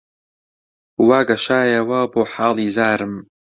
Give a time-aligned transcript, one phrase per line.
[1.07, 3.13] وا گەشایەوە بۆ حاڵی زارم